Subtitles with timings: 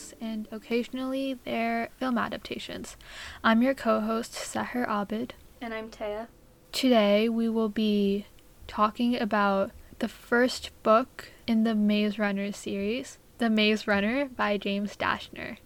[0.00, 2.96] books, and occasionally their film adaptations.
[3.44, 5.30] I'm your co host, Seher Abid.
[5.60, 6.28] And I'm Taya.
[6.72, 8.26] Today we will be
[8.66, 14.96] talking about the first book in the Maze Runner series, The Maze Runner by James
[14.96, 15.58] Dashner.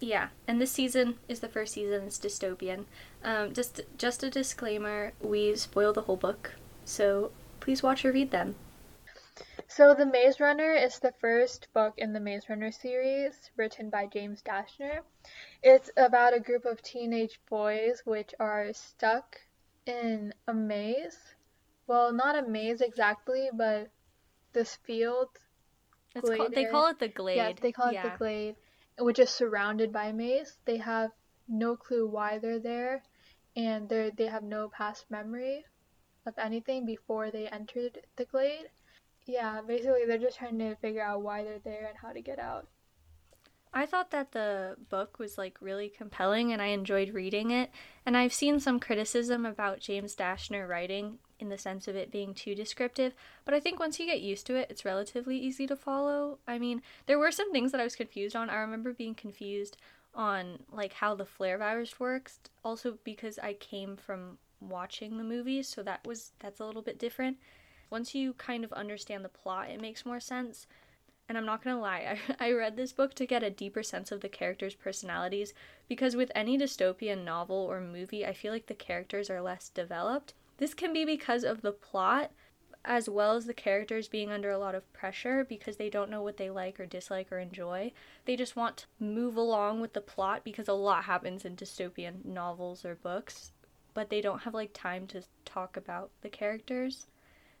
[0.00, 2.02] Yeah, and this season is the first season.
[2.06, 2.84] It's dystopian.
[3.22, 6.54] Um, just just a disclaimer: we spoil the whole book,
[6.84, 8.56] so please watch or read them.
[9.74, 14.06] So, The Maze Runner is the first book in the Maze Runner series, written by
[14.06, 15.00] James Dashner.
[15.62, 19.40] It's about a group of teenage boys which are stuck
[19.86, 21.16] in a maze.
[21.86, 23.88] Well, not a maze exactly, but
[24.52, 25.30] this field.
[26.14, 27.36] It's called, they call it the glade.
[27.36, 28.10] Yes, they call it yeah.
[28.10, 28.56] the glade,
[28.98, 30.58] which is surrounded by a maze.
[30.66, 31.12] They have
[31.48, 33.02] no clue why they're there,
[33.56, 35.64] and they they have no past memory
[36.26, 38.68] of anything before they entered the glade
[39.26, 42.38] yeah, basically they're just trying to figure out why they're there and how to get
[42.38, 42.68] out.
[43.74, 47.70] I thought that the book was like really compelling and I enjoyed reading it.
[48.04, 52.34] And I've seen some criticism about James Dashner writing in the sense of it being
[52.34, 55.74] too descriptive, but I think once you get used to it, it's relatively easy to
[55.74, 56.38] follow.
[56.46, 58.48] I mean, there were some things that I was confused on.
[58.48, 59.76] I remember being confused
[60.14, 65.66] on like how the flare virus works, also because I came from watching the movies,
[65.66, 67.38] so that was that's a little bit different
[67.92, 70.66] once you kind of understand the plot, it makes more sense.
[71.28, 74.10] And I'm not gonna lie, I, I read this book to get a deeper sense
[74.10, 75.52] of the characters' personalities
[75.88, 80.32] because with any dystopian novel or movie, I feel like the characters are less developed.
[80.56, 82.30] This can be because of the plot,
[82.82, 86.22] as well as the characters being under a lot of pressure because they don't know
[86.22, 87.92] what they like or dislike or enjoy.
[88.24, 92.24] They just want to move along with the plot because a lot happens in dystopian
[92.24, 93.52] novels or books,
[93.92, 97.06] but they don't have like time to talk about the characters.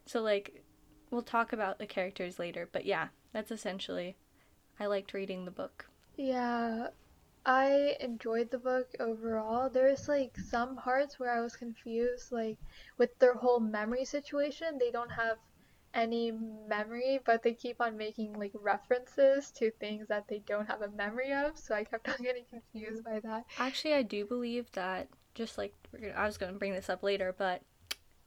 [0.06, 0.64] So like
[1.10, 4.16] we'll talk about the characters later, but yeah, that's essentially
[4.80, 5.86] I liked reading the book.
[6.16, 6.88] Yeah.
[7.44, 9.68] I enjoyed the book overall.
[9.68, 12.56] There's like some parts where I was confused like
[12.98, 14.78] with their whole memory situation.
[14.78, 15.38] They don't have
[15.94, 16.32] any
[16.68, 20.90] memory, but they keep on making like references to things that they don't have a
[20.90, 21.58] memory of.
[21.58, 23.44] So I kept on getting confused by that.
[23.58, 25.74] Actually, I do believe that just like
[26.14, 27.62] I was going to bring this up later, but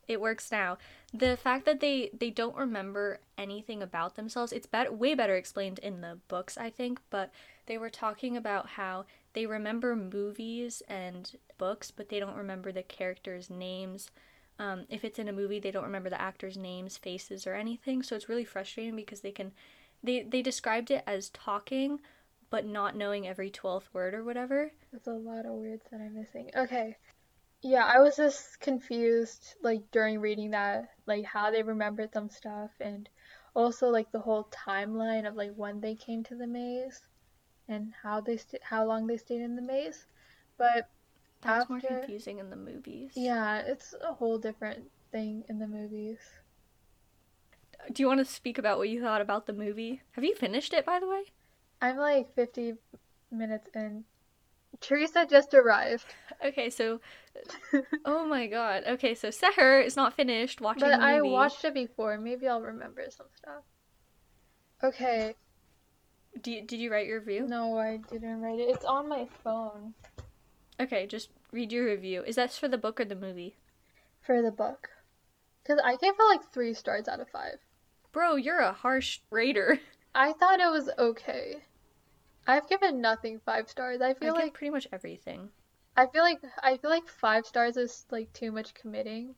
[0.07, 0.77] it works now.
[1.13, 5.79] The fact that they they don't remember anything about themselves, it's better way better explained
[5.79, 7.31] in the books, I think, but
[7.65, 12.83] they were talking about how they remember movies and books, but they don't remember the
[12.83, 14.11] characters' names.
[14.57, 18.03] Um, if it's in a movie, they don't remember the actors' names, faces, or anything.
[18.03, 19.51] So it's really frustrating because they can,
[20.03, 21.99] they they described it as talking,
[22.49, 24.71] but not knowing every twelfth word or whatever.
[24.93, 26.51] That's a lot of words that I'm missing.
[26.55, 26.95] Okay,
[27.65, 32.69] yeah, I was just confused like during reading that, like how they remembered some stuff
[32.79, 33.09] and
[33.55, 37.01] also like the whole timeline of like when they came to the maze
[37.67, 40.05] and how they st- how long they stayed in the maze.
[40.59, 40.89] But
[41.41, 43.13] that's after, more confusing in the movies.
[43.15, 46.19] Yeah, it's a whole different thing in the movies.
[47.91, 50.01] Do you want to speak about what you thought about the movie?
[50.11, 51.23] Have you finished it by the way?
[51.81, 52.75] I'm like 50
[53.31, 54.05] minutes in.
[54.81, 56.05] Teresa just arrived.
[56.43, 56.99] Okay, so
[58.05, 58.83] oh my god.
[58.87, 61.19] Okay, so Seher is not finished watching but the movie.
[61.19, 62.17] But I watched it before.
[62.17, 63.63] Maybe I'll remember some stuff.
[64.83, 65.35] Okay.
[66.41, 67.47] Do you, did you write your review?
[67.47, 68.69] No, I didn't write it.
[68.69, 69.93] It's on my phone.
[70.79, 72.23] Okay, just read your review.
[72.23, 73.55] Is that for the book or the movie?
[74.21, 74.89] For the book.
[75.63, 77.57] Because I gave it like three stars out of five.
[78.11, 79.79] Bro, you're a harsh rater.
[80.15, 81.63] I thought it was okay.
[82.47, 84.01] I've given nothing five stars.
[84.01, 85.49] I feel I like pretty much everything.
[85.97, 89.35] I feel like I feel like five stars is like too much committing.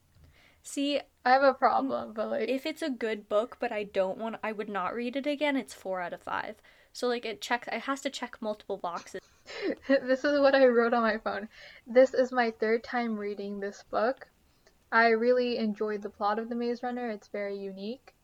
[0.64, 4.18] See, I have a problem, but like if it's a good book, but I don't
[4.18, 5.56] want, I would not read it again.
[5.56, 6.56] It's four out of five.
[6.92, 9.22] So like it checks, it has to check multiple boxes.
[9.88, 11.48] this is what I wrote on my phone.
[11.86, 14.28] This is my third time reading this book.
[14.92, 17.10] I really enjoyed the plot of The Maze Runner.
[17.10, 18.16] It's very unique.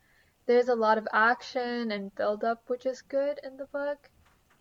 [0.45, 4.09] There's a lot of action and build up, which is good in the book.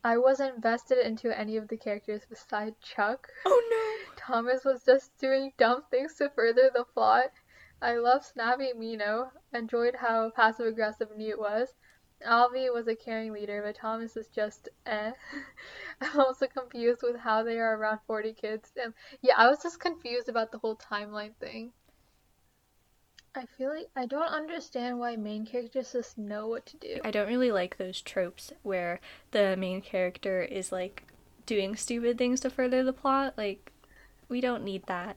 [0.05, 3.29] I wasn't invested into any of the characters besides Chuck.
[3.45, 4.15] Oh no!
[4.17, 7.31] Thomas was just doing dumb things to further the plot.
[7.81, 11.75] I loved Snappy Minho, enjoyed how passive aggressive Newt was.
[12.25, 15.13] Alby was a caring leader, but Thomas is just eh.
[16.01, 18.73] I'm also confused with how they are around 40 kids.
[18.83, 21.73] And yeah, I was just confused about the whole timeline thing.
[23.35, 27.01] I feel like I don't understand why main characters just know what to do.
[27.05, 29.01] I don't really like those tropes where
[29.31, 31.05] the main character is like
[31.47, 33.35] doing stupid things to further the plot.
[33.39, 33.73] Like,
[34.29, 35.17] we don't need that.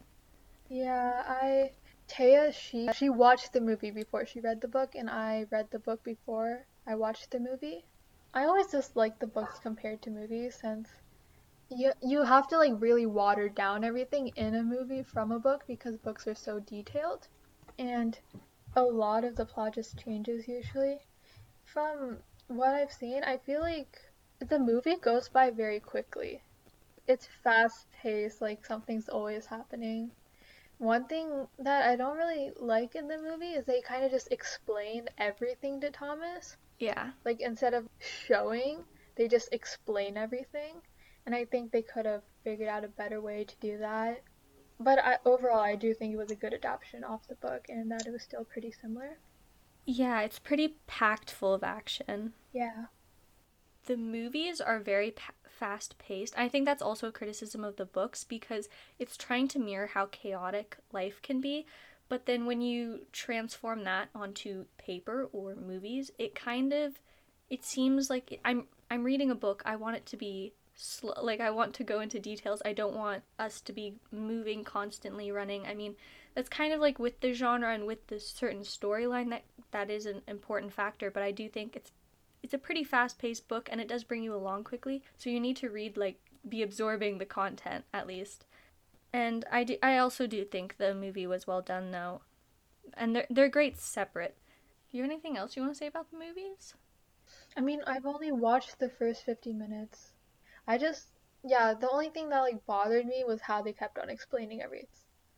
[0.70, 1.72] Yeah, I
[2.08, 5.80] Taya she she watched the movie before she read the book and I read the
[5.80, 7.86] book before I watched the movie.
[8.34, 10.90] I always just like the books compared to movies since
[11.70, 15.64] you you have to like really water down everything in a movie from a book
[15.68, 17.28] because books are so detailed
[17.78, 18.18] and
[18.76, 21.00] a lot of the plot just changes usually.
[21.64, 22.18] From
[22.48, 24.00] what I've seen, I feel like
[24.40, 26.42] the movie goes by very quickly.
[27.08, 30.12] It's fast paced, like something's always happening.
[30.78, 34.28] One thing that I don't really like in the movie is they kind of just
[34.32, 36.58] explain everything to Thomas.
[36.80, 37.12] Yeah.
[37.24, 38.84] Like instead of showing,
[39.16, 40.82] they just explain everything.
[41.26, 44.22] And I think they could have figured out a better way to do that.
[44.80, 47.90] But I, overall, I do think it was a good adaptation off the book and
[47.92, 49.18] that it was still pretty similar.
[49.86, 52.34] Yeah, it's pretty packed full of action.
[52.52, 52.86] Yeah.
[53.86, 56.38] The movies are very pa- fast paced.
[56.38, 58.68] I think that's also a criticism of the books because
[59.00, 61.66] it's trying to mirror how chaotic life can be.
[62.10, 67.00] But then when you transform that onto paper or movies, it kind of
[67.50, 69.62] it seems like I'm I'm reading a book.
[69.66, 72.62] I want it to be slow like I want to go into details.
[72.66, 75.66] I don't want us to be moving constantly running.
[75.66, 75.96] I mean,
[76.36, 80.06] that's kind of like with the genre and with the certain storyline that that is
[80.06, 81.92] an important factor, but I do think it's
[82.44, 85.02] it's a pretty fast-paced book and it does bring you along quickly.
[85.18, 88.46] So you need to read like be absorbing the content at least.
[89.12, 92.22] And I do I also do think the movie was well done though.
[92.96, 94.36] And they're they're great separate.
[94.92, 96.76] Do you have anything else you want to say about the movies?
[97.58, 100.12] I mean, I've only watched the first 50 minutes.
[100.68, 101.08] I just,
[101.44, 104.88] yeah, the only thing that like bothered me was how they kept on explaining everything.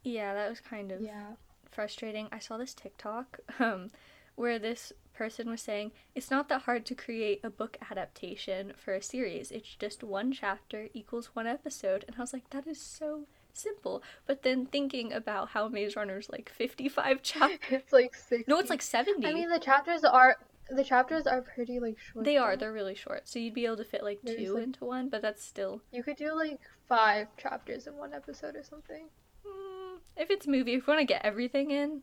[0.04, 1.32] Yeah, that was kind of Yeah.
[1.70, 2.28] frustrating.
[2.32, 3.92] I saw this TikTok um,
[4.36, 8.94] where this person was saying it's not that hard to create a book adaptation for
[8.94, 9.52] a series.
[9.52, 14.04] It's just one chapter equals one episode, and I was like, that is so simple.
[14.28, 17.60] But then thinking about how Maze Runner's like fifty-five chapters.
[17.72, 18.46] It's like 60.
[18.48, 19.28] No, it's like seventy.
[19.28, 20.38] I mean, the chapters are
[20.70, 22.26] the chapters are pretty like short.
[22.26, 22.56] they are.
[22.56, 22.62] though.
[22.66, 25.10] They're really short, so you'd be able to fit like There's, two like- into one.
[25.10, 25.82] But that's still.
[25.92, 29.06] You could do like five chapters in one episode or something.
[29.46, 32.02] Mm, if it's movie, if you want to get everything in,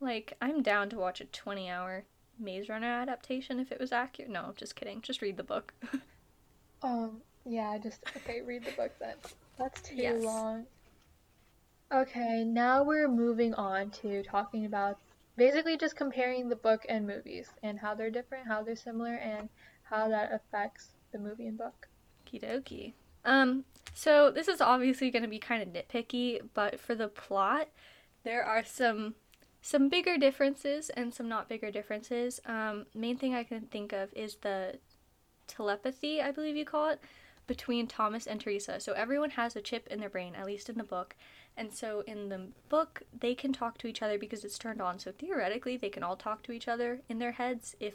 [0.00, 2.04] like I'm down to watch a twenty-hour
[2.38, 4.30] Maze Runner adaptation if it was accurate.
[4.30, 5.00] No, just kidding.
[5.02, 5.72] Just read the book.
[6.84, 9.14] Um, yeah, just okay, read the book then.
[9.56, 10.20] That's too Yes.
[10.24, 10.66] long.
[11.92, 14.98] Okay, now we're moving on to talking about
[15.36, 19.48] basically just comparing the book and movies and how they're different, how they're similar, and
[19.82, 21.88] how that affects the movie and book.
[22.26, 22.92] Okie dokie.
[23.24, 23.64] Um,
[23.94, 27.68] so this is obviously going to be kind of nitpicky, but for the plot,
[28.24, 29.14] there are some
[29.64, 32.40] some bigger differences and some not bigger differences.
[32.46, 34.80] Um, main thing I can think of is the
[35.46, 37.00] telepathy, I believe you call it,
[37.46, 38.80] between Thomas and Teresa.
[38.80, 41.14] So everyone has a chip in their brain, at least in the book.
[41.56, 44.98] And so in the book, they can talk to each other because it's turned on.
[44.98, 47.94] So theoretically, they can all talk to each other in their heads if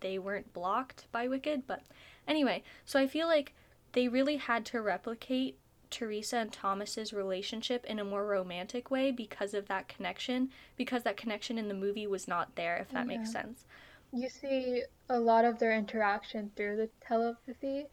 [0.00, 1.66] they weren't blocked by Wicked.
[1.66, 1.82] But
[2.28, 3.54] anyway, so I feel like
[3.92, 5.58] they really had to replicate
[5.90, 11.16] Teresa and Thomas's relationship in a more romantic way because of that connection, because that
[11.18, 13.66] connection in the movie was not there, if that makes sense.
[14.12, 17.86] You see a lot of their interaction through the telepathy.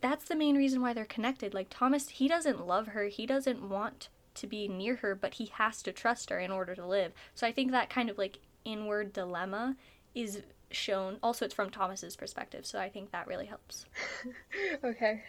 [0.00, 1.52] That's the main reason why they're connected.
[1.52, 4.08] Like Thomas, he doesn't love her, he doesn't want
[4.40, 7.12] to be near her, but he has to trust her in order to live.
[7.34, 9.76] So I think that kind of like inward dilemma
[10.14, 11.18] is shown.
[11.22, 13.86] Also, it's from Thomas's perspective, so I think that really helps.
[14.84, 15.22] okay.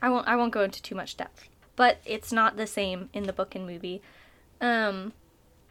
[0.00, 1.48] I won't I won't go into too much depth.
[1.76, 4.02] But it's not the same in the book and movie.
[4.60, 5.12] Um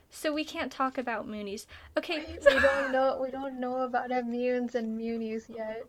[0.10, 1.66] so we can't talk about Munies.
[1.98, 2.26] Okay.
[2.44, 5.86] We don't know we don't know about immunes and Munies yet.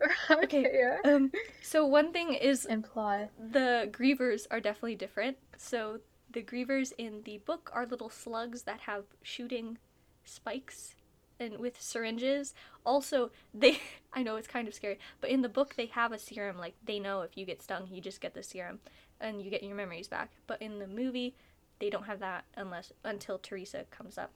[0.30, 1.10] okay, yeah.
[1.10, 3.30] Um so one thing is And plot.
[3.38, 5.36] the grievers are definitely different.
[5.56, 6.00] So
[6.34, 9.78] the grievers in the book are little slugs that have shooting
[10.24, 10.96] spikes
[11.38, 12.54] and with syringes.
[12.84, 13.80] Also, they
[14.12, 16.74] I know it's kind of scary, but in the book they have a serum like
[16.84, 18.80] they know if you get stung, you just get the serum
[19.20, 20.30] and you get your memories back.
[20.46, 21.34] But in the movie,
[21.78, 24.32] they don't have that unless until Teresa comes up.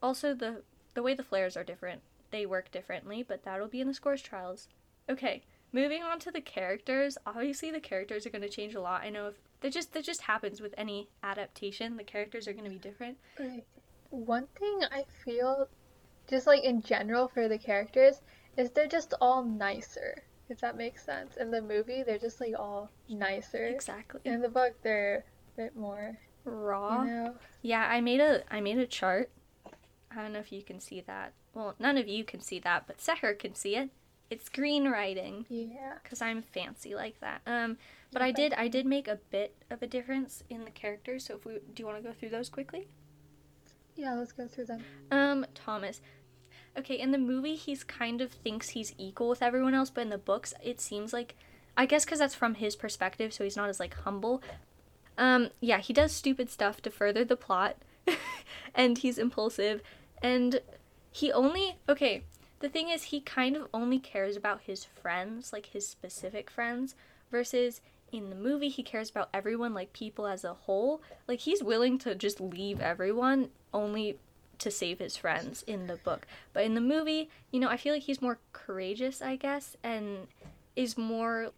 [0.00, 0.62] Also, the
[0.94, 2.02] the way the flares are different.
[2.30, 4.68] They work differently, but that'll be in the Scorch Trials.
[5.08, 5.42] Okay,
[5.72, 7.18] moving on to the characters.
[7.26, 9.02] Obviously, the characters are going to change a lot.
[9.02, 9.34] I know if
[9.66, 11.96] that just that just happens with any adaptation.
[11.96, 13.18] The characters are going to be different.
[14.10, 15.68] One thing I feel,
[16.28, 18.20] just like in general for the characters,
[18.56, 20.22] is they're just all nicer.
[20.48, 21.36] If that makes sense.
[21.36, 23.64] In the movie, they're just like all nicer.
[23.66, 24.20] Exactly.
[24.24, 25.24] In the book, they're
[25.56, 27.02] a bit more, Raw.
[27.02, 27.34] you know.
[27.62, 29.30] Yeah, I made a I made a chart.
[30.16, 31.32] I don't know if you can see that.
[31.54, 33.90] Well, none of you can see that, but Seher can see it.
[34.30, 35.94] It's green writing Yeah.
[36.02, 37.40] because I'm fancy like that.
[37.46, 37.76] Um,
[38.12, 41.26] but I did I did make a bit of a difference in the characters.
[41.26, 42.88] So if we do you want to go through those quickly?
[43.94, 44.84] Yeah, let's go through them.
[45.10, 46.00] Um, Thomas.
[46.78, 50.10] okay, in the movie he's kind of thinks he's equal with everyone else, but in
[50.10, 51.34] the books it seems like
[51.76, 54.42] I guess cuz that's from his perspective, so he's not as like humble.
[55.18, 57.76] Um yeah, he does stupid stuff to further the plot
[58.74, 59.82] and he's impulsive
[60.22, 60.60] and
[61.10, 62.24] he only okay,
[62.60, 66.94] the thing is he kind of only cares about his friends, like his specific friends
[67.30, 67.80] versus
[68.16, 71.02] in the movie he cares about everyone like people as a whole.
[71.28, 74.18] Like he's willing to just leave everyone only
[74.58, 76.26] to save his friends in the book.
[76.52, 80.26] But in the movie you know i feel like he's more courageous i guess and
[80.76, 81.52] is more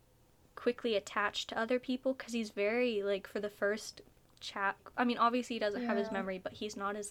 [0.54, 4.00] quickly attached to other people because he's very like for the first
[4.38, 5.88] chat i mean obviously he doesn't yeah.
[5.88, 7.10] have his memory but he's not as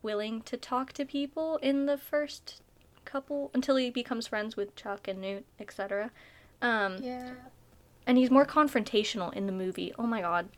[0.00, 2.62] willing to talk to people in the first
[3.04, 6.10] couple until he becomes friends with chuck and newt etc
[6.62, 7.32] um yeah
[8.08, 9.92] and he's more confrontational in the movie.
[9.98, 10.48] Oh my god.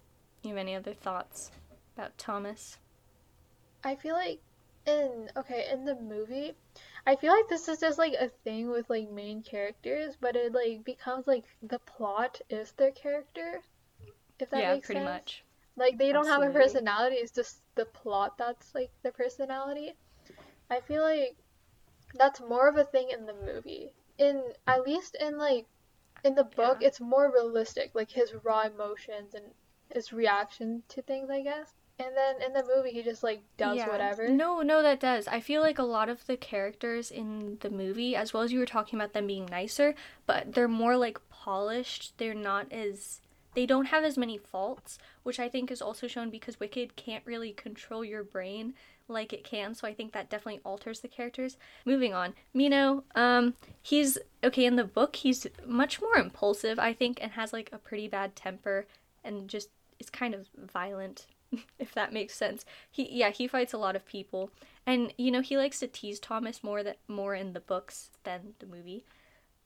[0.43, 1.51] You have any other thoughts
[1.97, 2.79] about Thomas?
[3.85, 4.41] I feel like
[4.87, 6.55] in okay, in the movie,
[7.07, 10.53] I feel like this is just like a thing with like main characters, but it
[10.53, 13.61] like becomes like the plot is their character.
[14.39, 15.11] If that yeah, makes pretty sense.
[15.11, 15.45] much.
[15.77, 16.47] Like they don't Absolutely.
[16.47, 19.95] have a personality, it's just the plot that's like the personality.
[20.71, 21.37] I feel like
[22.15, 23.93] that's more of a thing in the movie.
[24.19, 25.67] In at least in like
[26.25, 26.89] in the book yeah.
[26.89, 29.45] it's more realistic like his raw emotions and
[29.93, 31.75] his reaction to things i guess.
[31.99, 33.89] And then in the movie he just like does yeah.
[33.89, 34.27] whatever.
[34.29, 35.29] No no that does.
[35.29, 38.59] I feel like a lot of the characters in the movie as well as you
[38.59, 39.95] were talking about them being nicer
[40.27, 42.17] but they're more like polished.
[42.17, 43.21] They're not as
[43.55, 47.27] they don't have as many faults which i think is also shown because wicked can't
[47.27, 48.75] really control your brain
[49.11, 51.57] like it can, so I think that definitely alters the characters.
[51.85, 55.17] Moving on, Minho, um, he's okay in the book.
[55.17, 58.87] He's much more impulsive, I think, and has like a pretty bad temper,
[59.25, 61.27] and just is kind of violent,
[61.79, 62.65] if that makes sense.
[62.91, 64.51] He yeah, he fights a lot of people,
[64.87, 68.55] and you know he likes to tease Thomas more that more in the books than
[68.59, 69.05] the movie.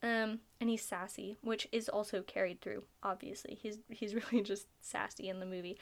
[0.02, 2.82] Um, and he's sassy, which is also carried through.
[3.02, 5.78] Obviously, he's he's really just sassy in the movie,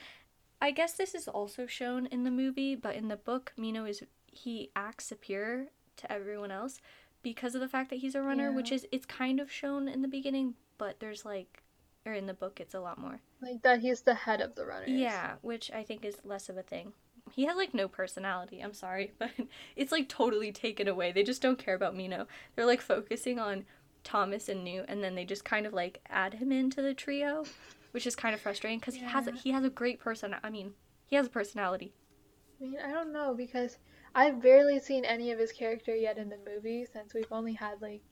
[0.62, 4.04] I guess this is also shown in the movie, but in the book, Minho is
[4.26, 5.66] he acts superior
[5.96, 6.80] to everyone else
[7.20, 8.54] because of the fact that he's a runner, yeah.
[8.54, 11.64] which is it's kind of shown in the beginning, but there's like
[12.06, 13.20] or in the book it's a lot more.
[13.40, 14.90] Like that he's the head of the runners.
[14.90, 16.92] Yeah, which I think is less of a thing.
[17.32, 19.30] He has like no personality, I'm sorry, but
[19.74, 21.10] it's like totally taken away.
[21.10, 22.28] They just don't care about Minho.
[22.54, 23.64] They're like focusing on
[24.04, 27.44] Thomas and Newt and then they just kind of like add him into the trio
[27.92, 29.06] which is kind of frustrating because yeah.
[29.06, 30.34] he has a, he has a great person.
[30.42, 30.72] I mean,
[31.06, 31.94] he has a personality.
[32.60, 33.78] I mean, I don't know because
[34.14, 37.80] I've barely seen any of his character yet in the movie since we've only had
[37.80, 38.02] like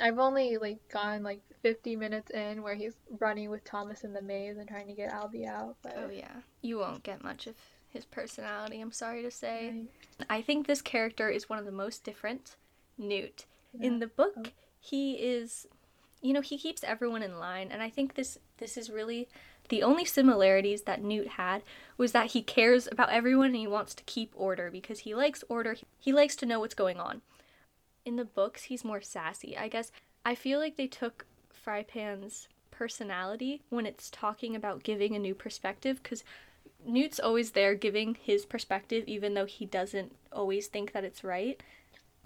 [0.00, 4.20] I've only like gone like 50 minutes in where he's running with Thomas in the
[4.20, 5.76] maze and trying to get Alby out.
[5.82, 5.94] But...
[5.96, 7.54] Oh yeah, you won't get much of
[7.88, 8.80] his personality.
[8.80, 9.86] I'm sorry to say.
[10.18, 10.26] Right.
[10.28, 12.56] I think this character is one of the most different.
[12.98, 13.44] Newt.
[13.78, 13.88] Yeah.
[13.88, 14.50] In the book, oh.
[14.80, 15.66] he is
[16.22, 19.28] you know, he keeps everyone in line, and I think this this is really
[19.68, 21.62] the only similarities that Newt had
[21.96, 25.42] was that he cares about everyone and he wants to keep order because he likes
[25.48, 25.76] order.
[25.98, 27.22] He likes to know what's going on.
[28.04, 29.56] In the books, he's more sassy.
[29.56, 29.90] I guess
[30.24, 36.00] I feel like they took Frypan's personality when it's talking about giving a new perspective
[36.02, 36.22] because
[36.84, 41.60] Newt's always there giving his perspective even though he doesn't always think that it's right.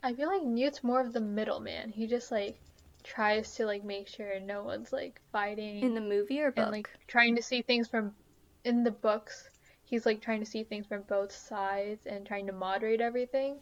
[0.02, 1.92] I feel like Newt's more of the middleman.
[1.92, 2.58] He just like
[3.02, 6.72] tries to like make sure no one's like fighting in the movie or book and
[6.72, 8.12] like trying to see things from
[8.64, 9.50] in the books
[9.84, 13.58] he's like trying to see things from both sides and trying to moderate everything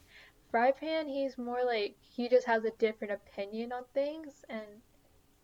[0.53, 4.65] Frypan he's more like he just has a different opinion on things and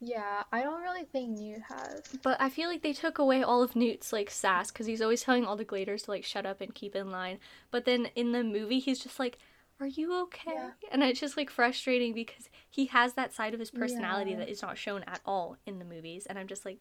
[0.02, 2.02] yeah, I don't really think Newt has.
[2.22, 5.24] But I feel like they took away all of Newt's like sass because he's always
[5.24, 7.40] telling all the gladers to like shut up and keep in line.
[7.72, 9.38] But then in the movie, he's just like,
[9.80, 10.54] are you okay?
[10.54, 10.70] Yeah.
[10.92, 14.38] And it's just like frustrating because he has that side of his personality yeah.
[14.38, 16.26] that is not shown at all in the movies.
[16.26, 16.78] And I'm just like,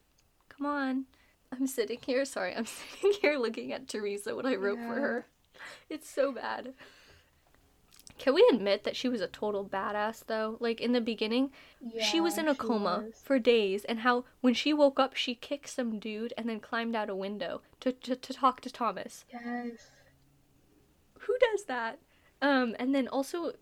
[0.49, 1.07] come on.
[1.53, 2.67] I'm sitting here, sorry, I'm
[3.01, 4.89] sitting here looking at Teresa when I wrote yeah.
[4.89, 5.27] for her.
[5.89, 6.75] It's so bad.
[8.19, 10.57] Can we admit that she was a total badass though?
[10.61, 13.21] Like in the beginning, yeah, she was in a coma was.
[13.23, 16.95] for days, and how when she woke up, she kicked some dude and then climbed
[16.95, 19.25] out a window to, to, to talk to Thomas.
[19.33, 19.91] Yes.
[21.21, 21.99] Who does that?
[22.45, 23.53] Um, and then also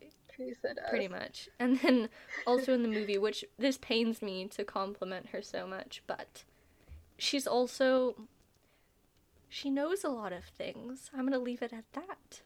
[0.91, 1.49] Pretty much.
[1.61, 2.09] And then
[2.47, 6.43] also in the movie, which this pains me to compliment her so much, but
[7.17, 8.17] she's also
[9.49, 11.11] she knows a lot of things.
[11.17, 12.41] I'm gonna leave it at that.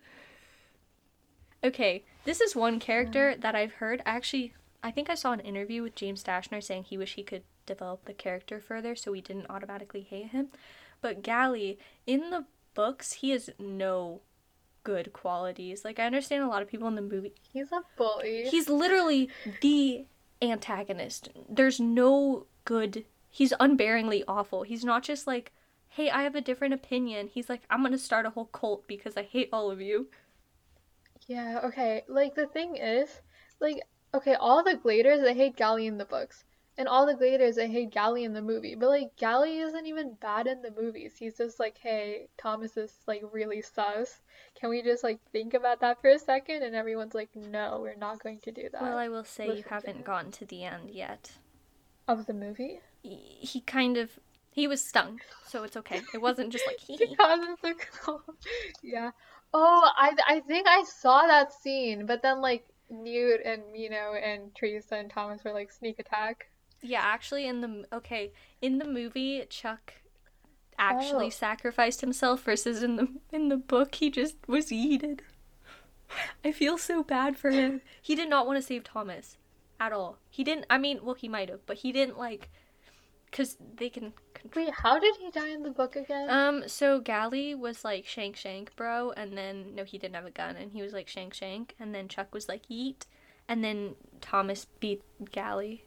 [1.65, 4.03] Okay, this is one character that I've heard.
[4.05, 4.53] Actually,
[4.83, 8.05] I think I saw an interview with James Dashner saying he wished he could develop
[8.05, 10.49] the character further so we didn't automatically hate him.
[11.01, 14.21] But Gally, in the books, he is no
[14.87, 15.85] good qualities.
[15.85, 17.33] Like I understand a lot of people in the movie.
[17.53, 18.45] He's a bully.
[18.49, 19.29] He's literally
[19.61, 20.07] the
[20.41, 21.29] antagonist.
[21.49, 23.05] There's no good.
[23.29, 24.63] He's unbearingly awful.
[24.63, 25.53] He's not just like,
[25.89, 28.87] "Hey, I have a different opinion." He's like, "I'm going to start a whole cult
[28.87, 30.07] because I hate all of you."
[31.27, 32.05] Yeah, okay.
[32.07, 33.21] Like the thing is,
[33.61, 33.81] like
[34.15, 36.45] okay, all the Gladers they hate Gally in the books.
[36.79, 38.75] And all the Gladers they hate Gally in the movie.
[38.75, 41.15] But like Gally isn't even bad in the movies.
[41.19, 44.21] He's just like, hey, Thomas is like really sus.
[44.61, 46.63] Can we just like think about that for a second?
[46.63, 48.83] And everyone's like, no, we're not going to do that.
[48.83, 50.03] Well, I will say you Listen to haven't him.
[50.03, 51.33] gotten to the end yet.
[52.09, 52.81] Of the movie?
[53.03, 54.19] He, he kind of
[54.57, 56.01] he was stung, so it's okay.
[56.15, 56.97] It wasn't just like he.
[56.97, 58.23] Because a cult.
[58.83, 59.11] Yeah.
[59.53, 64.55] Oh, I I think I saw that scene, but then like Newt and Minho and
[64.55, 66.49] Teresa and Thomas were like sneak attack.
[66.83, 69.95] Yeah, actually, in the okay, in the movie, Chuck
[70.79, 71.31] actually Oh.
[71.31, 75.21] sacrificed himself versus in the in the book he just was yeeted.
[76.45, 77.81] I feel so bad for him.
[78.01, 79.37] He did not want to save Thomas
[79.81, 80.19] at all.
[80.31, 80.67] He didn't.
[80.71, 82.49] I mean, well, he might have, but he didn't like
[83.31, 84.67] because they can control.
[84.67, 86.31] Wait, how did he die in the book again?
[86.31, 90.31] Um, so Gally was like shank shank, bro, and then no, he didn't have a
[90.31, 93.07] gun, and he was like shank shank, and then Chuck was like yeet,
[93.49, 95.03] and then Thomas beat
[95.33, 95.86] Gally.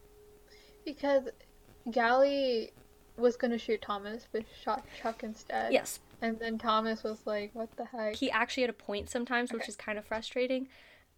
[0.86, 1.28] Because
[1.92, 2.72] Gally
[3.18, 5.74] was gonna shoot Thomas, but shot Chuck instead.
[5.74, 9.52] Yes, And then Thomas was like, "What the heck?" he actually had a point sometimes,
[9.52, 9.70] which Okay.
[9.70, 10.68] is kind of frustrating.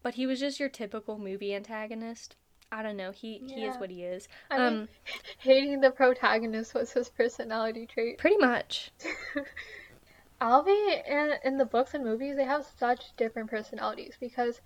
[0.03, 2.35] But he was just your typical movie antagonist.
[2.71, 3.11] I don't know.
[3.11, 4.27] He he is what he is.
[4.49, 4.87] I mean, um,
[5.39, 8.17] hating the protagonist was his personality trait.
[8.17, 8.91] pretty much.
[10.41, 14.59] Alby in, in the books and movies, they have such different personalities because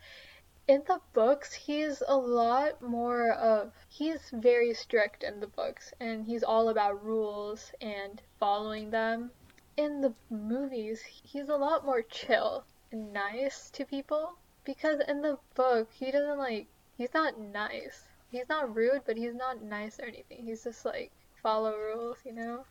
[0.68, 3.72] in the books, he's a lot more of.
[3.88, 9.32] He's very strict in the books and he's all about rules and following them.
[9.78, 15.38] In the movies, he's a lot more chill and nice to people because in the
[15.54, 16.68] book, he doesn't like.
[16.98, 18.06] He's not nice.
[18.32, 20.46] He's not rude, but he's not nice or anything.
[20.46, 21.12] He's just like
[21.44, 22.66] follow rules, you know?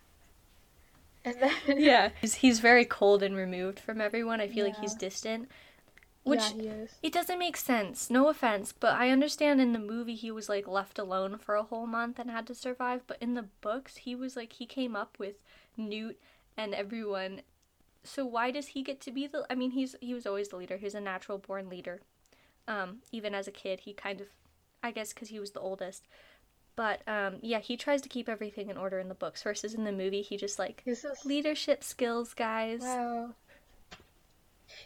[1.25, 4.41] And then Yeah, he's, he's very cold and removed from everyone.
[4.41, 5.49] I feel like he's distant,
[6.25, 6.91] which yeah, is.
[7.03, 8.11] It doesn't make sense.
[8.11, 11.63] No offense, but I understand in the movie he was like left alone for a
[11.63, 14.97] whole month and had to survive, but in the books he was like he came
[14.97, 15.37] up with
[15.77, 16.19] Newt
[16.57, 17.43] and everyone.
[18.03, 20.57] So why does he get to be the I mean he's he was always the
[20.57, 20.79] leader.
[20.79, 22.01] He's a natural born leader.
[22.67, 24.29] Um even as a kid he kind of
[24.83, 26.07] I guess cuz he was the oldest.
[26.75, 29.85] But um yeah, he tries to keep everything in order in the books versus in
[29.85, 32.81] the movie he just like just leadership skills, guys.
[32.81, 33.35] wow.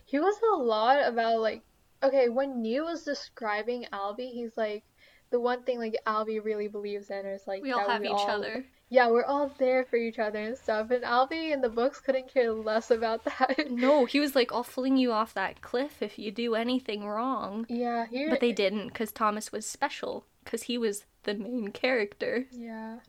[0.04, 1.62] He was a lot about like
[2.02, 4.84] okay, when Neil was describing Alby, he's like
[5.30, 8.08] the one thing like Alby really believes in is like We all that have we
[8.08, 8.64] each all- other.
[8.90, 10.90] Yeah, we're all there for each other and stuff.
[10.90, 13.70] And Alby in the books couldn't care less about that.
[13.70, 17.66] No, he was like, I'll fling you off that cliff if you do anything wrong.
[17.68, 22.46] Yeah, he But they didn't because Thomas was special because he was the main character.
[22.50, 23.00] Yeah.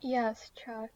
[0.00, 0.90] Yes, Chuck.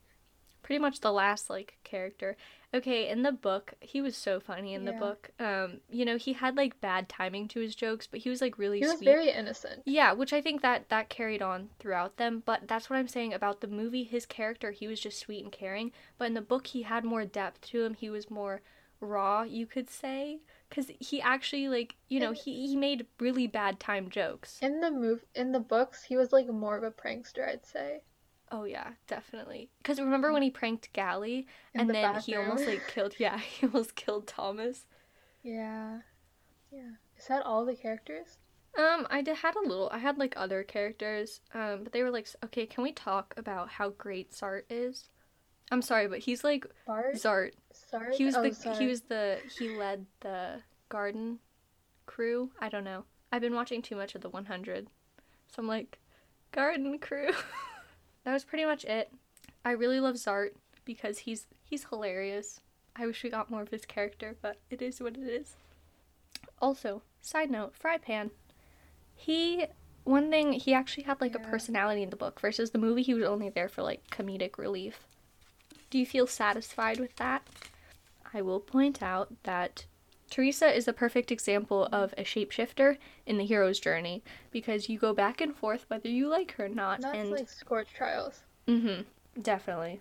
[0.66, 2.36] Pretty much the last like character.
[2.74, 5.30] Okay, in the book, he was so funny in the book.
[5.38, 8.58] Um, you know, he had like bad timing to his jokes, but he was like
[8.58, 9.04] really He was sweet.
[9.06, 9.82] very innocent.
[9.86, 13.32] Yeah, which I think that that carried on throughout them, but that's what I'm saying
[13.32, 14.02] about the movie.
[14.02, 17.24] His character, he was just sweet and caring, but in the book he had more
[17.24, 17.94] depth to him.
[17.94, 18.60] He was more
[18.98, 23.46] raw, you could say, cuz he actually like, you know, And- he he made really
[23.46, 24.58] bad time jokes.
[24.60, 28.02] In the move in the books, he was like more of a prankster, I'd say.
[28.50, 29.70] Oh yeah, definitely.
[29.82, 32.50] Cuz remember when he pranked Gally In and the then he bathroom.
[32.50, 34.86] almost like killed yeah, he almost killed Thomas.
[35.42, 36.00] Yeah.
[36.70, 36.92] Yeah.
[37.16, 38.38] Is that all the characters?
[38.76, 39.88] Um, I did, had a little.
[39.90, 43.70] I had like other characters, um, but they were like, okay, can we talk about
[43.70, 45.08] how great Zart is?
[45.70, 47.14] I'm sorry, but he's like Bart?
[47.14, 47.52] Zart.
[47.72, 48.14] Sark?
[48.14, 48.76] He was oh, the sorry.
[48.76, 51.38] he was the he led the garden
[52.04, 52.50] crew.
[52.60, 53.04] I don't know.
[53.32, 54.86] I've been watching too much of the 100,
[55.48, 55.98] so I'm like,
[56.52, 57.30] garden crew.
[58.26, 59.12] that was pretty much it.
[59.64, 60.50] I really love Zart
[60.84, 62.60] because he's he's hilarious.
[62.96, 65.54] I wish we got more of his character, but it is what it is.
[66.60, 68.32] Also, side note, Fry Pan.
[69.14, 69.66] He
[70.02, 73.14] one thing he actually had like a personality in the book versus the movie he
[73.14, 75.06] was only there for like comedic relief.
[75.90, 77.46] Do you feel satisfied with that?
[78.34, 79.86] I will point out that
[80.30, 85.12] Teresa is a perfect example of a shapeshifter in the hero's journey because you go
[85.14, 88.42] back and forth whether you like her or not, Not and like Scorch Trials.
[88.66, 89.02] mm-hmm,
[89.40, 90.00] definitely.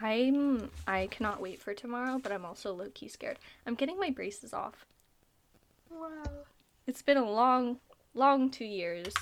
[0.00, 3.38] I'm I cannot wait for tomorrow, but I'm also low key scared.
[3.66, 4.84] I'm getting my braces off.
[5.90, 6.24] Wow.
[6.86, 7.78] It's been a long,
[8.14, 9.14] long two years.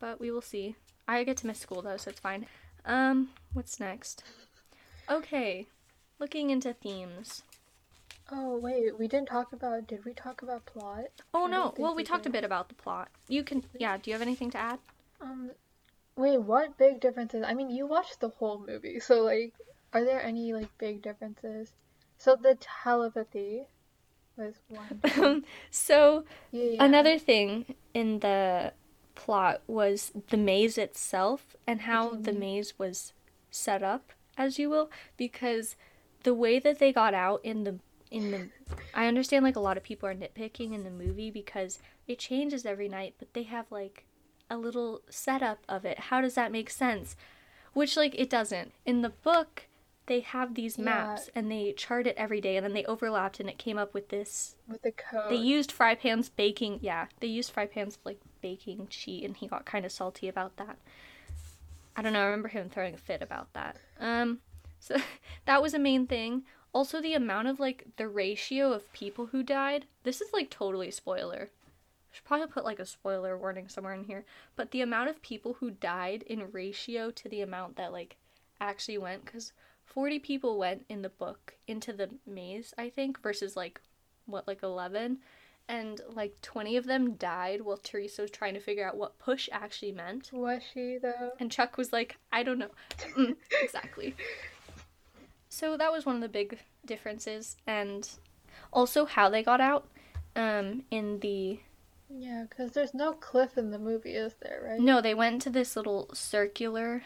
[0.00, 0.74] But we will see.
[1.06, 2.46] I get to miss school though, so it's fine.
[2.84, 4.24] Um, what's next?
[5.08, 5.66] Okay,
[6.18, 7.42] looking into themes.
[8.30, 9.86] Oh wait, we didn't talk about.
[9.86, 11.06] Did we talk about plot?
[11.32, 11.74] Oh I no.
[11.78, 13.08] Well, we we talked a bit about the plot.
[13.28, 14.78] You can yeah, do you have anything to add?
[15.20, 15.50] Um,
[16.16, 17.44] wait, what big differences?
[17.46, 19.54] I mean, you watched the whole movie, so like,
[19.92, 21.72] are there any like big differences?
[22.18, 23.62] So the telepathy
[24.36, 25.44] was one.
[25.70, 26.84] so Yeah, yeah.
[26.84, 28.72] Another thing in the
[29.14, 33.12] plot was the maze itself and how the maze was
[33.50, 35.76] set up, as you will, because
[36.22, 37.78] the way that they got out in the
[38.10, 38.48] in the
[38.94, 42.64] I understand like a lot of people are nitpicking in the movie because it changes
[42.64, 44.04] every night, but they have like
[44.50, 45.98] a little setup of it.
[45.98, 47.16] How does that make sense?
[47.74, 48.72] Which like it doesn't.
[48.86, 49.64] In the book,
[50.06, 50.84] they have these Yeah.
[50.84, 53.92] maps and they chart it every day and then they overlapped and it came up
[53.92, 55.28] with this with the code.
[55.30, 56.78] they used Fry Pan's baking.
[56.80, 60.56] Yeah, they used Fry Pan's like baking cheat and he got kind of salty about
[60.56, 60.78] that.
[61.94, 62.20] I don't know.
[62.22, 63.76] I remember him throwing a fit about that.
[64.00, 64.38] Um,
[64.78, 64.96] so
[65.46, 66.42] that was a main thing.
[66.72, 69.86] Also, the amount of like the ratio of people who died.
[70.02, 71.48] This is like totally spoiler.
[71.50, 74.24] I should probably put like a spoiler warning somewhere in here.
[74.56, 78.16] But the amount of people who died in ratio to the amount that like
[78.60, 79.52] actually went, because
[79.84, 83.80] 40 people went in the book into the maze, I think, versus like
[84.26, 85.18] what like 11
[85.68, 89.48] and like 20 of them died while Teresa was trying to figure out what push
[89.52, 90.30] actually meant.
[90.32, 91.32] Was she though?
[91.40, 92.70] And Chuck was like, I don't know.
[93.16, 94.14] Mm, exactly.
[95.48, 97.56] So that was one of the big differences.
[97.66, 98.08] And
[98.72, 99.88] also how they got out
[100.36, 101.60] um, in the.
[102.10, 104.62] Yeah, because there's no cliff in the movie, is there?
[104.64, 104.80] Right?
[104.80, 107.02] No, they went to this little circular.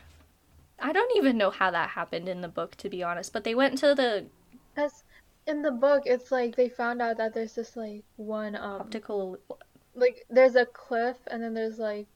[0.79, 3.55] I don't even know how that happened in the book, to be honest, but they
[3.55, 4.27] went to the
[4.75, 5.05] Because
[5.47, 9.39] in the book, it's like they found out that there's just like one um, optical.
[9.95, 12.07] like there's a cliff, and then there's like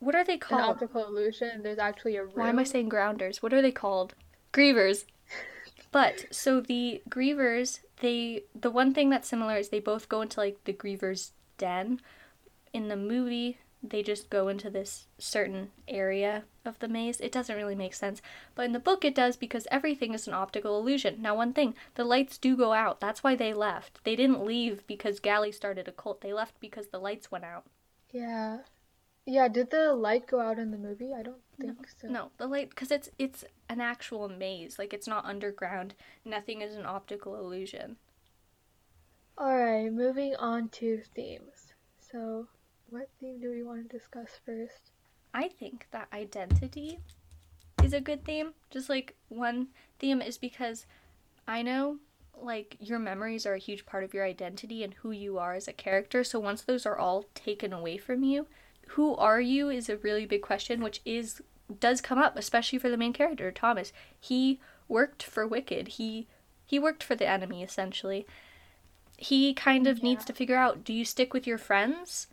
[0.00, 0.62] What are they an called?
[0.76, 1.50] optical illusion.
[1.54, 2.32] And there's actually a room.
[2.36, 3.42] Why am I saying grounders?
[3.42, 4.14] What are they called?
[4.52, 5.04] Grievers.
[5.94, 10.40] But so the grievers, they the one thing that's similar is they both go into
[10.40, 12.00] like the grievers den.
[12.72, 17.20] In the movie, they just go into this certain area of the maze.
[17.20, 18.20] It doesn't really make sense,
[18.56, 21.22] but in the book it does because everything is an optical illusion.
[21.22, 22.98] Now, one thing, the lights do go out.
[22.98, 24.00] That's why they left.
[24.02, 26.22] They didn't leave because Gally started a cult.
[26.22, 27.66] They left because the lights went out.
[28.10, 28.58] Yeah.
[29.26, 31.14] Yeah, did the light go out in the movie?
[31.16, 32.08] I don't think so.
[32.08, 34.78] No, the light because it's it's an actual maze.
[34.78, 35.94] Like it's not underground.
[36.24, 37.96] Nothing is an optical illusion.
[39.38, 41.72] Alright, moving on to themes.
[41.98, 42.46] So,
[42.90, 44.92] what theme do we want to discuss first?
[45.32, 47.00] I think that identity
[47.82, 48.54] is a good theme.
[48.70, 50.86] Just like one theme is because
[51.48, 51.98] I know
[52.40, 55.68] like your memories are a huge part of your identity and who you are as
[55.68, 56.22] a character.
[56.22, 58.46] So once those are all taken away from you,
[58.88, 61.42] who are you is a really big question which is
[61.80, 63.92] does come up especially for the main character Thomas.
[64.20, 65.88] He worked for Wicked.
[65.88, 66.26] He
[66.66, 68.26] he worked for the enemy essentially.
[69.16, 72.28] He kind of needs to figure out do you stick with your friends?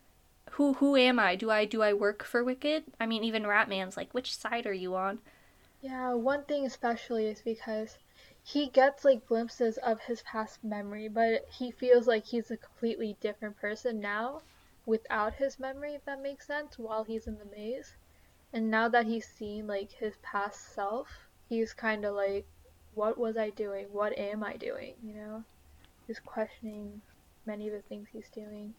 [0.52, 1.36] Who who am I?
[1.36, 2.84] Do I do I work for Wicked?
[3.00, 5.20] I mean even Ratman's like which side are you on?
[5.82, 7.98] Yeah, one thing especially is because
[8.44, 13.16] he gets like glimpses of his past memory, but he feels like he's a completely
[13.22, 14.42] different person now
[14.91, 17.95] without his memory, if that makes sense, while he's in the maze.
[18.51, 21.08] And now that he's seen like his past self,
[21.47, 22.45] he's kind of like,
[22.93, 23.86] what was I doing?
[23.93, 24.95] What am I doing?
[25.01, 25.43] You know?
[26.08, 27.01] He's questioning
[27.45, 28.73] many of the things he's doing.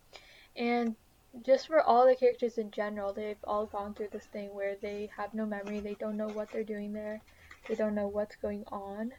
[0.55, 0.97] And
[1.47, 5.09] just for all the characters in general, they've all gone through this thing where they
[5.17, 7.23] have no memory, they don't know what they're doing there,
[7.67, 9.13] they don't know what's going on.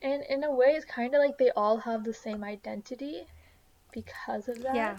[0.00, 3.24] And in a way, it's kind of like they all have the same identity
[3.92, 4.76] because of that.
[4.76, 4.96] Yeah.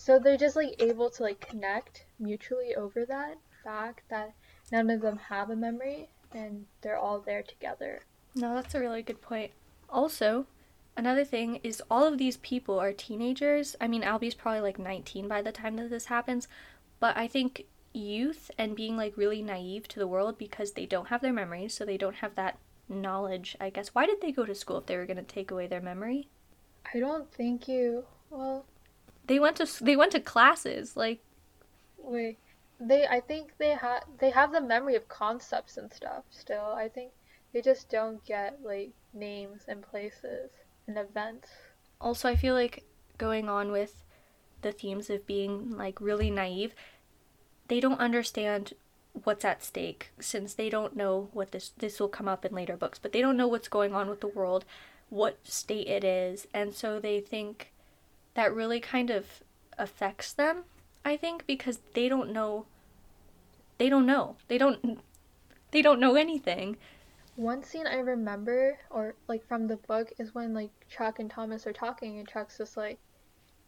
[0.00, 4.32] So they're just like able to like connect mutually over that fact that
[4.72, 8.00] none of them have a memory and they're all there together.
[8.34, 9.50] No, that's a really good point.
[9.90, 10.46] Also,
[10.96, 13.76] another thing is all of these people are teenagers.
[13.78, 16.48] I mean, Alby's probably like 19 by the time that this happens,
[16.98, 21.08] but I think youth and being like really naive to the world because they don't
[21.08, 22.56] have their memories, so they don't have that
[22.88, 23.88] knowledge, I guess.
[23.88, 26.28] Why did they go to school if they were going to take away their memory?
[26.94, 28.06] I don't think you.
[28.30, 28.64] Well,
[29.30, 30.96] They went to they went to classes.
[30.96, 31.20] Like
[31.98, 32.38] wait.
[32.80, 36.74] They I think they have they have the memory of concepts and stuff still.
[36.76, 37.12] I think
[37.52, 40.50] they just don't get like names and places
[40.88, 41.48] and events.
[42.00, 42.84] also I feel like
[43.18, 44.02] going on with
[44.62, 46.74] the themes of being like really naive,
[47.68, 48.74] they don't understand
[49.24, 52.76] what's at stake since they don't know what this this will come up in later
[52.76, 54.64] books, but they don't know what's going on with the world,
[55.08, 57.69] what state it is, and so they think
[58.34, 59.42] that really kind of
[59.78, 60.64] affects them,
[61.04, 62.66] I think, because they don't know
[63.80, 64.36] they don't know.
[64.48, 65.00] They don't
[65.70, 66.76] they don't know anything.
[67.36, 71.66] One scene I remember, or like from the book, is when like Chuck and Thomas
[71.66, 72.98] are talking, and Chuck's just like,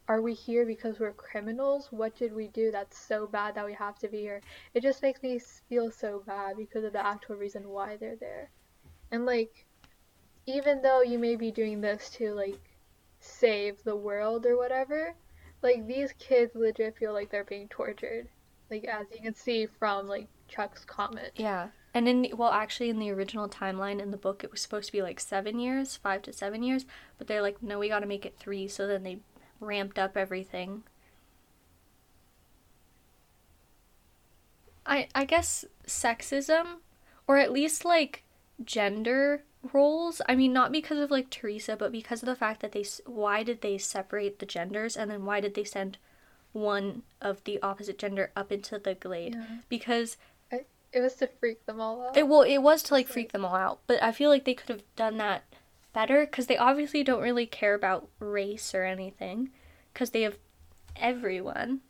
[0.09, 1.90] "Are we here because we're criminals?
[1.90, 4.42] What did we do that's so bad that we have to be here?"
[4.75, 5.38] It just makes me
[5.70, 8.51] feel so bad because of the actual reason why they're there,
[9.11, 9.64] and like,
[10.44, 12.61] even though you may be doing this to like
[13.22, 15.14] save the world or whatever,
[15.62, 18.28] like these kids legit feel like they're being tortured,
[18.70, 21.30] like as you can see from like Chuck's comment.
[21.37, 21.68] Yeah.
[21.94, 24.87] And in the, well, actually, in the original timeline in the book, it was supposed
[24.87, 26.87] to be like seven years, five to seven years,
[27.18, 28.66] but they're like, no, we got to make it three.
[28.66, 29.18] So then they
[29.61, 30.85] ramped up everything.
[34.85, 36.78] I I guess sexism,
[37.28, 38.24] or at least like
[38.64, 40.20] gender roles.
[40.29, 43.42] I mean, not because of like Teresa, but because of the fact that they why
[43.42, 45.98] did they separate the genders, and then why did they send
[46.53, 49.35] one of the opposite gender up into the glade?
[49.35, 49.46] Yeah.
[49.68, 50.16] Because
[50.51, 52.16] It was to freak them all out.
[52.16, 54.44] it well, it was to like freak like- them all out, but I feel like
[54.44, 55.44] they could have done that
[55.94, 59.51] better because they obviously don't really care about race or anything
[59.92, 60.37] because they have
[60.96, 61.81] everyone.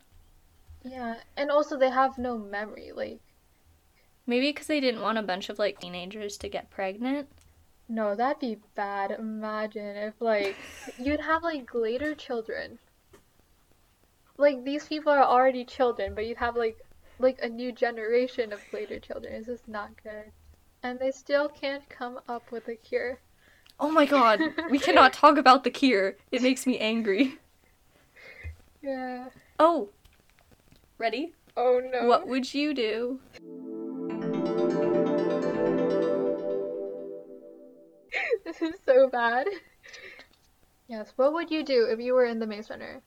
[0.85, 2.93] Yeah, and also they have no memory.
[2.95, 3.21] Like,
[4.25, 7.29] Maybe because they didn't want a bunch of like teenagers to get pregnant.
[7.89, 9.11] No, that'd be bad.
[9.11, 10.57] Imagine if like
[10.99, 12.79] you'd have like later children.
[14.39, 16.79] Like these people are already children, but you'd have like
[17.19, 19.35] like a new generation of later children.
[19.35, 20.33] It's just not good.
[20.83, 23.21] And they still can't come up with a cure.
[23.79, 24.41] Oh my god,
[24.71, 26.17] we cannot talk about the cure.
[26.31, 27.39] It makes me angry.
[28.83, 29.29] Yeah.
[29.59, 29.91] Oh,
[30.99, 31.35] ready?
[31.57, 32.07] Oh no.
[32.07, 33.21] What would you do?
[38.53, 39.47] This is so bad.
[40.89, 43.01] Yes, what would you do if you were in the Maze Runner?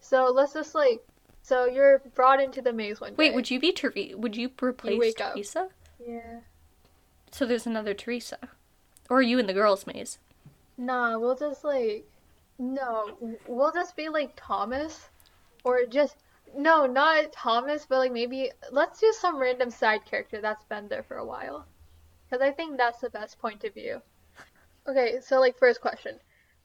[0.00, 1.04] So let's just like,
[1.42, 3.16] so you're brought into the maze one day.
[3.16, 4.16] Wait, would you be Teresa?
[4.16, 5.34] Would you replace up.
[5.34, 5.68] Teresa?
[6.06, 6.40] Yeah.
[7.32, 8.38] So there's another Teresa,
[9.10, 10.18] or are you in the girls' maze?
[10.76, 12.06] Nah, we'll just like,
[12.58, 15.08] no, we'll just be like Thomas,
[15.64, 16.16] or just
[16.56, 21.02] no, not Thomas, but like maybe let's do some random side character that's been there
[21.02, 21.66] for a while,
[22.28, 24.00] because I think that's the best point of view.
[24.86, 26.18] Okay, so like first question,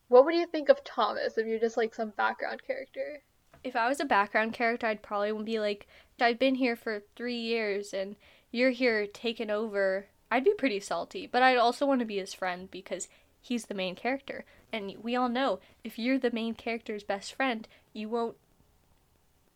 [0.07, 3.21] what would you think of Thomas if you're just like some background character?
[3.63, 5.87] If I was a background character, I'd probably be like,
[6.19, 8.15] I've been here for three years and
[8.51, 10.07] you're here taking over.
[10.29, 13.07] I'd be pretty salty, but I'd also want to be his friend because
[13.41, 14.45] he's the main character.
[14.71, 18.35] And we all know if you're the main character's best friend, you won't.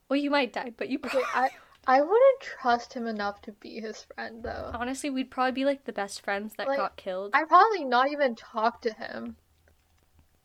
[0.10, 1.24] Well, you might die, but you probably.
[1.34, 1.50] I
[1.90, 4.72] I wouldn't trust him enough to be his friend though.
[4.74, 7.32] Honestly, we'd probably be like the best friends that Like, got killed.
[7.34, 9.38] I probably not even talk to him.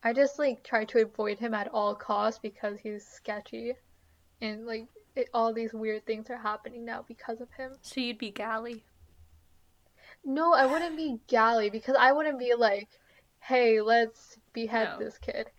[0.01, 3.73] I just like try to avoid him at all costs because he's sketchy,
[4.41, 7.73] and like it, all these weird things are happening now because of him.
[7.81, 8.85] So you'd be Gally.
[10.23, 12.87] No, I wouldn't be Gally because I wouldn't be like,
[13.39, 15.05] "Hey, let's behead No.
[15.05, 15.51] this kid."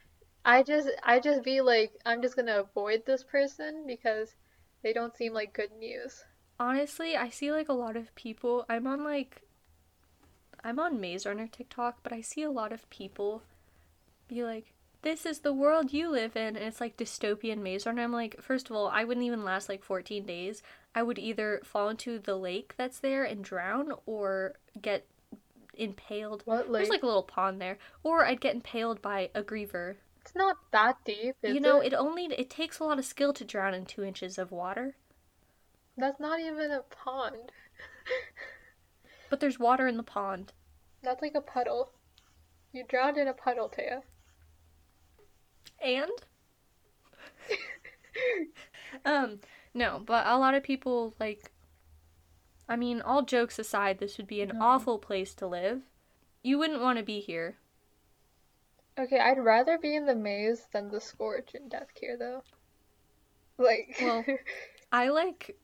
[0.47, 4.35] I just I just be like, I'm just gonna avoid this person because
[4.85, 6.23] they don't seem like good news.
[6.61, 8.65] Honestly, I see like a lot of people.
[8.69, 9.41] I'm on like.
[10.63, 13.43] I'm on Maze Runner TikTok, but I see a lot of people
[14.29, 16.57] be like, this is the world you live in.
[16.57, 18.03] And it's like dystopian Maze Runner.
[18.03, 20.63] I'm like, first of all, I wouldn't even last like 14 days.
[20.95, 25.07] I would either fall into the lake that's there and drown or get
[25.75, 26.43] impaled.
[26.47, 27.79] What like, There's like a little pond there.
[28.03, 29.97] Or I'd get impaled by a griever.
[30.25, 31.93] It's not that deep, you know, it?
[31.93, 34.97] it only it takes a lot of skill to drown in two inches of water.
[35.99, 37.53] That's not even a pond.
[39.31, 40.53] But there's water in the pond.
[41.03, 41.91] That's like a puddle.
[42.73, 44.03] You drowned in a puddle, Taya.
[45.83, 46.11] And
[49.05, 49.41] um
[49.73, 51.51] no, but a lot of people like
[52.69, 54.65] I mean, all jokes aside, this would be an No.
[54.65, 55.83] awful place to live.
[56.43, 57.57] You wouldn't want to be here.
[58.99, 62.43] Okay, I'd rather be in the maze than the scorch in Death Cure, though.
[63.59, 64.25] Like, Well-
[64.93, 65.57] I like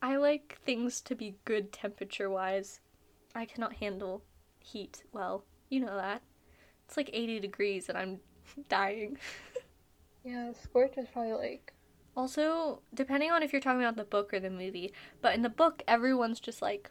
[0.00, 2.80] I like things to be good temperature wise.
[3.34, 4.22] I cannot handle
[4.60, 5.44] heat well.
[5.68, 6.22] You know that.
[6.86, 8.20] It's like 80 degrees and I'm
[8.68, 9.18] dying.
[10.24, 11.74] yeah, the scorch is probably like.
[12.16, 15.48] Also, depending on if you're talking about the book or the movie, but in the
[15.50, 16.90] book everyone's just like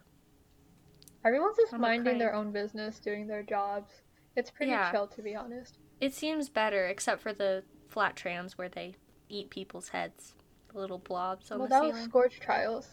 [1.25, 3.91] Everyone's just minding their own business, doing their jobs.
[4.36, 4.91] It's pretty Yeah.
[4.91, 5.79] chill, to be honest.
[5.99, 8.95] It seems better, except for the Flat Trans where they
[9.29, 10.33] eat people's heads.
[10.71, 12.03] The little blobs on well, the that was.
[12.03, 12.88] Scorch Trials.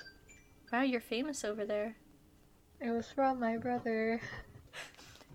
[0.73, 1.97] Wow, you're famous over there.
[2.81, 4.21] It was from my brother.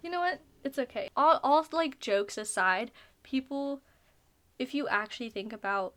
[0.02, 0.40] You know what?
[0.64, 1.10] It's okay.
[1.16, 2.92] All, all like jokes aside,
[3.24, 3.82] people,
[4.58, 5.94] if you actually think about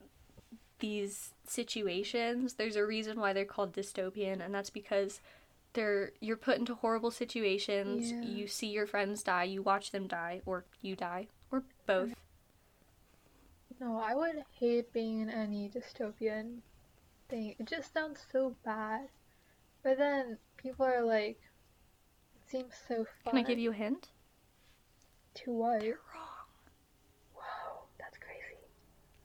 [0.79, 5.21] these situations, there's a reason why they're called dystopian, and that's because
[5.75, 8.11] they're you're put into horrible situations.
[8.11, 8.23] Yeah.
[8.23, 11.29] You see your friends die, you watch them die, or you die,
[11.87, 12.15] both.
[13.81, 16.59] No, I would hate being in any dystopian
[17.29, 17.55] thing.
[17.59, 19.09] It just sounds so bad.
[19.83, 21.41] But then people are like,
[22.37, 23.33] it seems so fun.
[23.33, 24.09] Can I give you a hint?
[25.35, 25.83] to what?
[25.83, 26.47] You're wrong.
[27.35, 28.61] Whoa, that's crazy.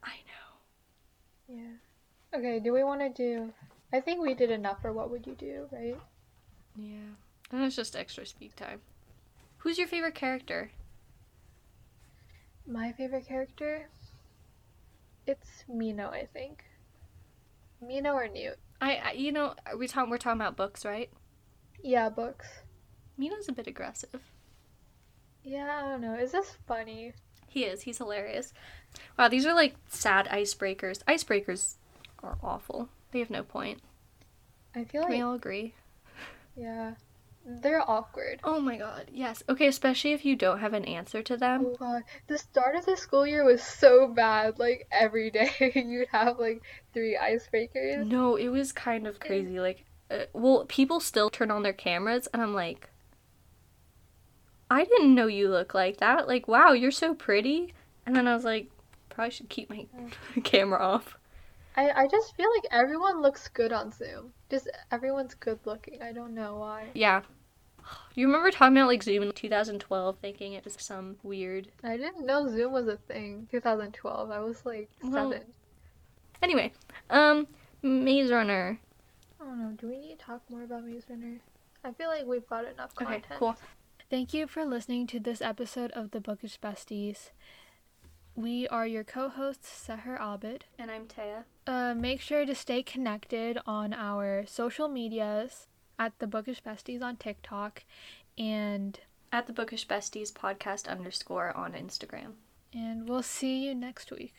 [0.03, 1.55] I know.
[1.55, 2.37] Yeah.
[2.37, 3.53] Okay, do we want to do?
[3.93, 5.97] I think we did enough for what would you do, right?
[6.75, 7.15] Yeah.
[7.51, 8.81] And it's just extra speak time.
[9.59, 10.71] Who's your favorite character?
[12.67, 13.89] My favorite character?
[15.27, 16.63] It's Minho, I think.
[17.81, 18.59] Minho or Newt?
[18.81, 21.09] I, I you know, we talk, we're talking about books, right?
[21.81, 22.61] Yeah, books.
[23.17, 24.31] Minho's a bit aggressive.
[25.43, 26.13] Yeah, I don't know.
[26.13, 27.13] Is this funny?
[27.47, 27.81] He is.
[27.81, 28.53] He's hilarious.
[29.17, 31.03] Wow, these are like sad icebreakers.
[31.05, 31.75] Icebreakers
[32.23, 32.89] are awful.
[33.11, 33.81] They have no point.
[34.75, 35.73] I feel Can like we all agree?
[36.55, 36.95] yeah,
[37.47, 38.41] they're awkward.
[38.43, 39.41] Oh my god, yes.
[39.47, 41.65] Okay, especially if you don't have an answer to them.
[41.65, 44.59] Oh god, the start of the school year was so bad.
[44.59, 46.61] Like every day you'd have like
[46.93, 48.05] three icebreakers.
[48.05, 49.61] No, it was kind of crazy.
[49.61, 52.89] Like, uh, well, people still turn on their cameras, and I'm like,
[54.69, 56.27] I didn't know you look like that.
[56.27, 57.73] Like, wow, you're so pretty.
[58.05, 58.69] And then I was like,
[59.09, 59.85] probably should keep my
[60.43, 61.17] camera off.
[61.77, 64.33] I I just feel like everyone looks good on Zoom.
[64.49, 66.01] Just everyone's good looking.
[66.01, 66.87] I don't know why.
[66.93, 67.21] Yeah.
[68.15, 71.67] You remember talking about like Zoom in 2012, thinking it was some weird.
[71.83, 73.47] I didn't know Zoom was a thing.
[73.51, 74.31] 2012.
[74.31, 75.47] I was like Well, seven.
[76.41, 76.71] Anyway,
[77.09, 77.47] um,
[77.81, 78.79] Maze Runner.
[79.39, 79.71] I don't know.
[79.79, 81.39] Do we need to talk more about Maze Runner?
[81.83, 83.25] I feel like we've got enough content.
[83.25, 83.39] Okay, content.
[83.39, 83.55] cool.
[84.09, 87.29] Thank you for listening to this episode of the Bookish Besties.
[88.35, 90.61] We are your co-hosts, Seher Abid.
[90.77, 91.43] And I'm Taya.
[91.65, 95.67] Uh, make sure to stay connected on our social medias
[95.99, 97.83] at the Bookish Besties on TikTok,
[98.37, 98.99] and
[99.31, 102.33] At the Bookish Besties podcast underscore on Instagram.
[102.73, 104.33] and we'll see you next week.